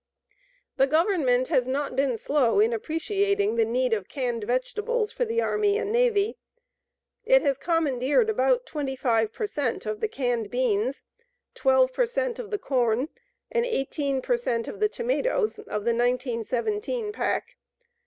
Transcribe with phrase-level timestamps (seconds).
[0.77, 5.43] The Government has not been slow in appreciating the need of canned vegetables for the
[5.43, 6.39] Army and Navy.
[7.23, 11.03] It has commandeered about 25 per cent of the canned beans,
[11.53, 13.09] 12 per cent of the corn,
[13.51, 17.57] and 18 per cent of the tomatoes of the 1917 pack.